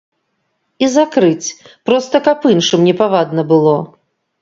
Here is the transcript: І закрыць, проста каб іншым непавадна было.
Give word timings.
І 0.85 0.89
закрыць, 0.93 1.53
проста 1.91 2.25
каб 2.31 2.51
іншым 2.55 2.89
непавадна 2.91 3.41
было. 3.57 3.81